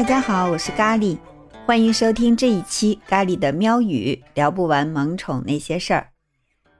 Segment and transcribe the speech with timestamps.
[0.00, 1.18] 大家好，我是咖喱，
[1.66, 6.08] 欢迎收听这一期咖喱的喵语，聊不完萌宠那些事儿。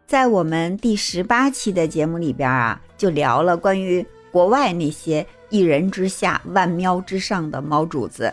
[0.07, 8.33] 在我们第十八期的节目里边啊，就聊了关于国外那些一人之下万喵之上的猫主子，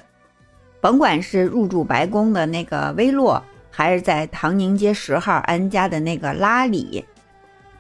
[0.80, 7.04] 甭管是入住白宫的那个威洛，还是在唐宁街十号安家的那个拉里，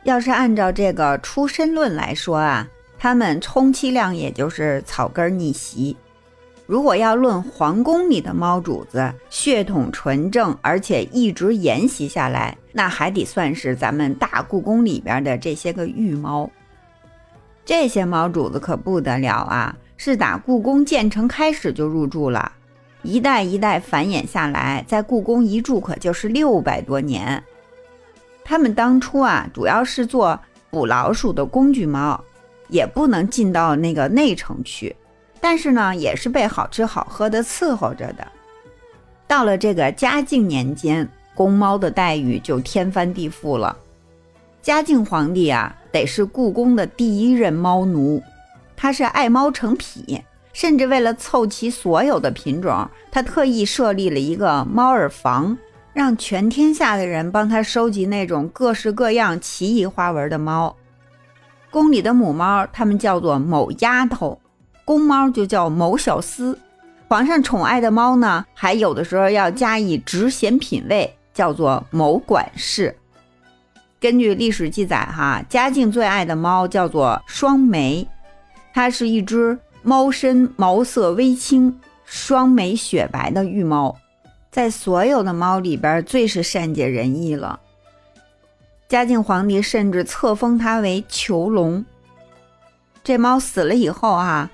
[0.04, 2.68] 要是按照这个出身论来说啊，
[3.00, 5.96] 他们充其量也就是草根逆袭。
[6.68, 16.52] 如果要论皇宫里的猫主子血统纯正，而且一直沿袭下来，那还得算是咱们大故宫里边的这些个御猫。
[17.64, 22.52] 这些猫主子可不得了啊，是打故宫建成开始就入住了，
[23.02, 27.42] 一代一代繁衍下来，在故宫一住可就是六百多年。
[28.44, 30.38] 他们当初啊，主要是做
[30.70, 32.22] 捕老鼠的工具猫，
[32.68, 34.94] 也不能进到那个内城去。
[35.40, 38.28] 但是呢，也是被好吃好喝的伺候着的。
[39.28, 43.78] 到了这个嘉靖年间，公猫的待遇就天翻地覆了。
[44.62, 48.22] 嘉靖皇帝啊，得是故宫的第一任猫奴，
[48.76, 50.22] 他是爱猫成癖，
[50.54, 55.58] 甚至为了凑齐所有的品种，他特意设立了一个猫耳房，
[55.94, 60.76] 让全天下的人帮他收集那种各式各样、奇异花纹的猫。
[61.70, 64.40] 宫里的母猫，它们叫做某丫头。
[64.88, 66.56] 公猫就叫某小厮，
[67.10, 72.96] 皇上宠爱的猫呢，还有的时候要加以职衔品位，叫做某管事。
[74.00, 78.08] 根据历史记载，哈，嘉靖最爱的猫叫做双眉，
[78.74, 83.94] 它是一只猫身毛色微青、双眉雪白的玉猫，
[84.50, 87.60] 在所有的猫里边最是善解人意了。
[88.88, 91.84] 嘉靖皇帝甚至册封它为囚龙。
[93.04, 94.50] 这猫死了以后，哈。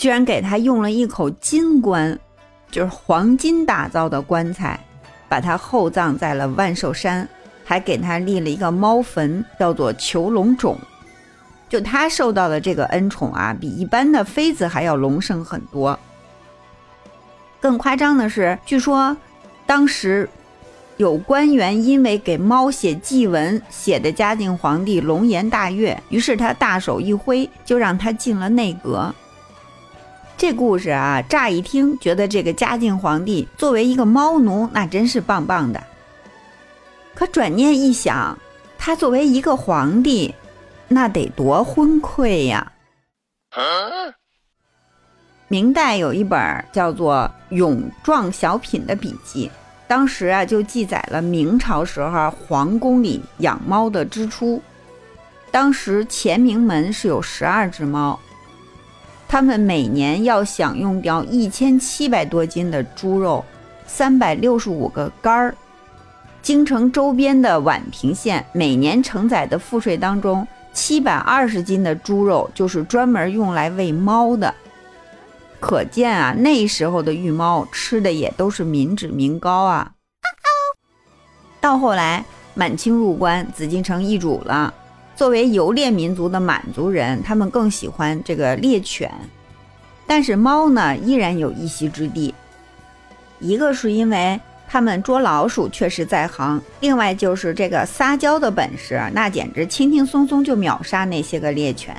[0.00, 2.18] 居然给他用了一口金棺，
[2.70, 4.80] 就是黄金打造的棺材，
[5.28, 7.28] 把他厚葬在了万寿山，
[7.66, 10.74] 还给他立了一个猫坟，叫做囚龙冢。
[11.68, 15.98] 就他受到的这个恩宠啊，比一般的妃子还要隆盛很多。
[17.60, 19.14] 更夸张的是，据说
[19.66, 20.26] 当时
[20.96, 29.14] 有官员因为给猫写祭文，写的嘉靖皇帝龙颜大悦，于是他大手一挥，就让他进了内阁。
[30.40, 35.84] 这故事啊，乍一听觉得这个嘉靖皇帝作为一个猫奴，那真是棒棒的。
[37.14, 38.38] 可转念一想，
[38.78, 40.34] 他作为一个皇帝，
[40.88, 42.72] 那得多昏聩呀！
[45.48, 49.50] 明代有一本叫做《永壮小品》的笔记，
[49.86, 54.62] 当时啊就记载了明朝时候皇宫里养猫的支出。
[55.50, 58.18] 当时乾明门是有十二只猫。
[59.30, 63.44] 他们每年要享用掉一千七百多斤的猪肉，
[63.86, 65.54] 三百六十五个肝儿。
[66.42, 74.52] 京城周边的宛平县每年承载的赋税当中，七百二十斤的猪肉就是专门用来喂猫的。
[75.60, 79.92] 可见啊，那时候的御猫吃的也都是民脂民膏啊。
[81.60, 82.24] 到后来，
[82.54, 84.74] 满清入关，紫禁城易主了。
[85.20, 89.12] 作为游猎民族的满族人，他们更喜欢这个猎犬，
[90.06, 92.34] 但是猫呢依然有一席之地。
[93.38, 101.94] 一个是因为他们捉老鼠确实在行，另外就是这个撒娇的本事，那简直轻轻松松就秒杀那些个猎犬。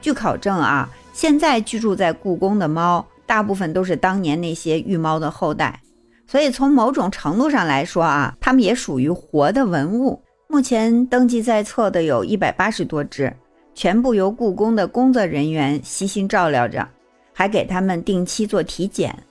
[0.00, 5.82] 据考证啊，现在居住在故宫的猫，大部分都是当年那些御猫的后代，
[6.26, 10.23] 所以从某种程度上来说啊，它们也属于活的文物。
[10.54, 13.34] 目前登记在册的有一百八十多只，
[13.74, 16.88] 全部由故宫的工作人员悉心照料着，
[17.32, 19.24] 还给他们定期做体检。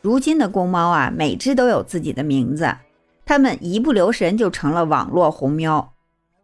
[0.00, 2.76] 如今的公猫啊，每只都有自己的名字，
[3.26, 5.92] 它们一不留神就成了网络红喵。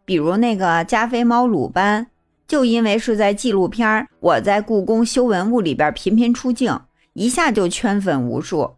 [0.03, 2.07] 比如那个加菲猫鲁班，
[2.45, 3.87] 就因为是在纪录片
[4.19, 6.77] 《我在故宫修文物》里边频频出镜，
[7.13, 8.71] 一下就圈粉无数。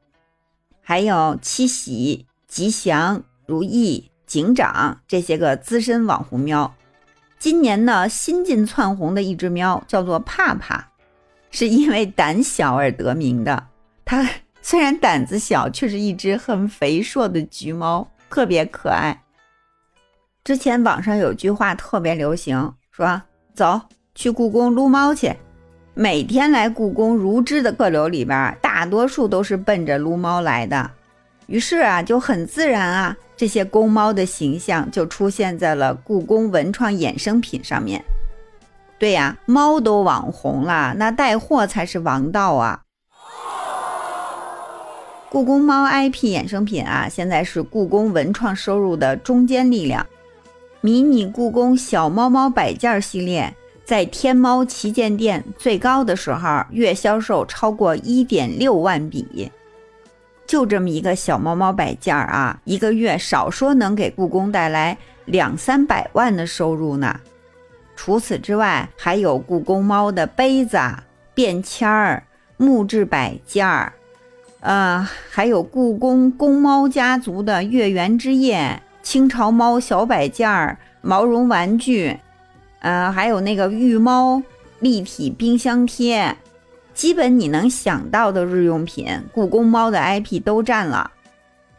[0.82, 4.12] 还有七喜、吉祥、如意。
[4.34, 6.74] 警长这些个资深网红喵，
[7.38, 10.86] 今年呢新晋窜红的一只喵叫做帕帕，
[11.52, 13.68] 是因为胆小而得名的。
[14.04, 14.28] 它
[14.64, 19.22] 虽然胆子小，却是一只很肥硕的橘猫，特别可爱。
[20.44, 23.22] 之前网上有句话特别流行，说
[23.54, 23.82] 走
[24.16, 25.32] 去故宫撸猫去。
[25.94, 30.90] 每天来故宫如织的客流里边，大多数都是奔着撸猫来的。
[31.46, 33.16] 于是啊，就很自然啊。
[33.44, 38.02] 这些公猫的形象就出现在了故宫文创衍生品上面。
[38.98, 42.84] 对呀，猫都网红了，那带货才是王道啊！
[45.30, 50.08] 故宫猫 IP 衍生品啊，现在是故宫文创收入的中坚力量。
[50.80, 53.54] 迷你故宫小猫猫摆件系列
[53.84, 59.52] 在天猫旗舰店最高的时候，月销售超过一点六万笔。
[60.54, 64.96] 就这么一个小猫猫摆件儿啊，一个月少说能给故宫带来
[65.26, 67.20] 两三百万的收入呢。
[67.96, 70.80] 除此之外，还有故宫猫的杯子、
[71.34, 72.22] 便签儿、
[72.58, 73.94] 木质摆件儿。
[74.60, 82.20] 呃，还有故宫公猫家族的月圆之夜、清朝猫小摆件儿、毛绒玩具，
[82.82, 84.44] 呃，还有那个玉猫
[84.82, 86.38] 立体冰箱贴，
[86.94, 91.10] 基本你能想到的日用品，故宫猫的 IP 都占了，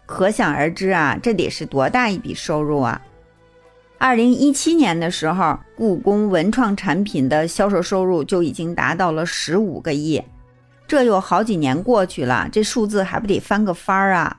[0.07, 3.01] 可想而知啊，这得是多大一笔收入啊！
[3.97, 10.23] 二零一七年的时候，故宫文创产品的销售收入就已经达到了十五个亿。
[10.87, 14.37] 这有好几年过去了，这数字还不得翻个番儿啊！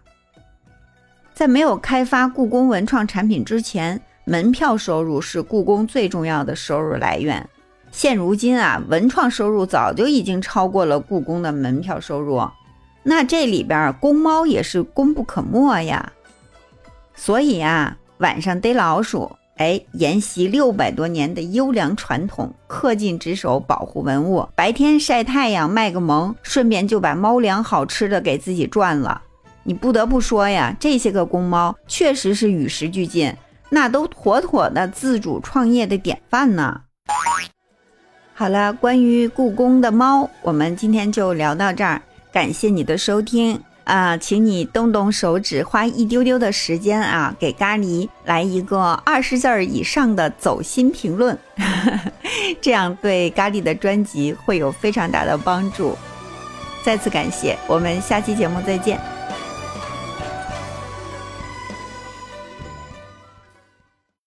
[1.33, 7.49] 在没有开发故宫文创产品之前，门票收入是故宫最重要的收入来源。
[7.95, 12.45] 现如今啊，文创收入早就已经超过了故宫的门票收入，
[13.03, 16.11] 那这里边宫猫也是功不可没呀。
[17.15, 19.31] 所以啊，晚上逮老鼠。
[19.55, 24.45] 哎，沿袭六百多年的优良传统，恪尽职守保护文物。
[24.53, 29.21] 白天晒太阳卖个萌，顺便就把猫粮好吃的给自己赚了。
[29.63, 33.33] 你不得不说呀，这些个公猫确实是与时俱进，
[33.69, 36.81] 那都妥妥的自主创业的典范呢。
[38.37, 42.01] 好了，关于故宫的猫，我们今天就聊到这儿，
[42.33, 43.61] 感谢你的收听。
[43.85, 51.37] 啊，请你动动手指，花一丢丢的时间啊，给咖喱来一个二十字儿以上的走心评论，
[52.59, 55.95] 这样对咖喱的专辑会有非常大的帮助。
[56.83, 59.14] 再次感谢，我们下期节目再见。